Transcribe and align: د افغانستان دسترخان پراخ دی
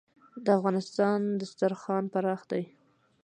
د 0.45 0.45
افغانستان 0.57 1.19
دسترخان 1.41 2.03
پراخ 2.13 2.41
دی 2.51 2.63